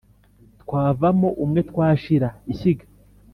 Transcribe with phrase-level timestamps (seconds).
[0.61, 2.85] Twavamo umwe twashira:ishyiga